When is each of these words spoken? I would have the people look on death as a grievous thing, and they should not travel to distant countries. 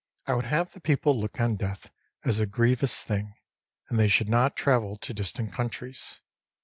I 0.25 0.33
would 0.33 0.45
have 0.45 0.73
the 0.73 0.79
people 0.79 1.19
look 1.21 1.39
on 1.39 1.57
death 1.57 1.91
as 2.25 2.39
a 2.39 2.47
grievous 2.47 3.03
thing, 3.03 3.35
and 3.87 3.99
they 3.99 4.07
should 4.07 4.29
not 4.29 4.55
travel 4.55 4.97
to 4.97 5.13
distant 5.13 5.53
countries. 5.53 6.17